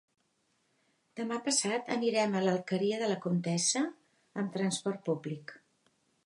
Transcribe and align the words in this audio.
Demà 1.19 1.35
passat 1.47 1.91
anirem 1.95 2.33
a 2.33 2.41
l'Alqueria 2.45 2.97
de 3.03 3.11
la 3.11 3.19
Comtessa 3.27 3.85
amb 4.43 4.51
transport 4.57 5.05
públic. 5.13 5.55